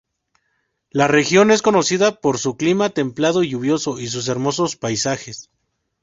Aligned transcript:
La 0.89 1.07
región 1.07 1.51
es 1.51 1.61
conocida 1.61 2.19
por 2.21 2.39
su 2.39 2.57
clima 2.57 2.89
templado 2.89 3.43
y 3.43 3.49
lluvioso 3.51 3.99
y 3.99 4.07
sus 4.07 4.29
hermosos 4.29 4.75
paisajes. 4.75 5.51